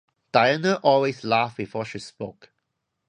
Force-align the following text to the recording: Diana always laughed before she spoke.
Diana 0.31 0.79
always 0.81 1.23
laughed 1.23 1.57
before 1.57 1.85
she 1.85 1.99
spoke. 1.99 2.49